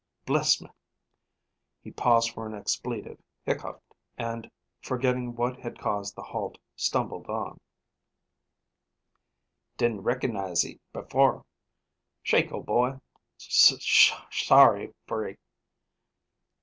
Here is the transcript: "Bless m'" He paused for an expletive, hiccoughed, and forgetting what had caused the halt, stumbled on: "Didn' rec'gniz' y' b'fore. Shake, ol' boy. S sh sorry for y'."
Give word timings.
"Bless 0.25 0.59
m'" 0.59 0.67
He 1.83 1.91
paused 1.91 2.31
for 2.33 2.47
an 2.47 2.55
expletive, 2.55 3.19
hiccoughed, 3.45 3.79
and 4.17 4.49
forgetting 4.81 5.35
what 5.35 5.59
had 5.59 5.77
caused 5.77 6.15
the 6.15 6.23
halt, 6.23 6.57
stumbled 6.75 7.27
on: 7.29 7.59
"Didn' 9.77 10.01
rec'gniz' 10.01 10.63
y' 10.65 10.79
b'fore. 10.91 11.45
Shake, 12.23 12.51
ol' 12.51 12.63
boy. 12.63 12.97
S 13.39 13.75
sh 13.79 14.11
sorry 14.31 14.91
for 15.05 15.29
y'." 15.29 15.37